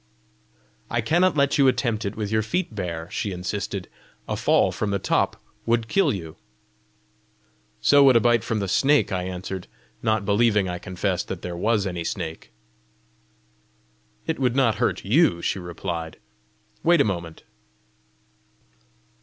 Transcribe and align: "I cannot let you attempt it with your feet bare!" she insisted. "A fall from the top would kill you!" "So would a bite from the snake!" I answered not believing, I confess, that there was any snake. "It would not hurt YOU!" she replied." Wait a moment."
"I 0.89 0.99
cannot 0.99 1.37
let 1.37 1.59
you 1.59 1.67
attempt 1.67 2.05
it 2.05 2.15
with 2.15 2.31
your 2.31 2.41
feet 2.41 2.73
bare!" 2.73 3.07
she 3.11 3.31
insisted. 3.31 3.87
"A 4.27 4.35
fall 4.35 4.71
from 4.71 4.89
the 4.89 4.97
top 4.97 5.39
would 5.67 5.87
kill 5.87 6.11
you!" 6.11 6.37
"So 7.81 8.03
would 8.05 8.15
a 8.15 8.19
bite 8.19 8.43
from 8.43 8.57
the 8.57 8.67
snake!" 8.67 9.11
I 9.11 9.25
answered 9.25 9.67
not 10.01 10.25
believing, 10.25 10.67
I 10.67 10.79
confess, 10.79 11.21
that 11.25 11.43
there 11.43 11.55
was 11.55 11.85
any 11.85 12.03
snake. 12.03 12.49
"It 14.25 14.39
would 14.39 14.55
not 14.55 14.77
hurt 14.81 15.05
YOU!" 15.05 15.39
she 15.39 15.59
replied." 15.59 16.17
Wait 16.83 16.99
a 16.99 17.03
moment." 17.03 17.43